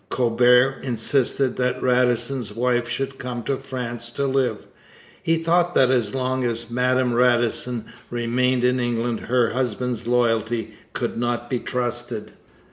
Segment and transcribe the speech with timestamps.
[0.09, 4.65] Colbert insisted that Radisson's wife should come to France to live.
[5.21, 11.17] He thought that as long as Madame Radisson remained in England her husband's loyalty could
[11.19, 12.31] not be trusted.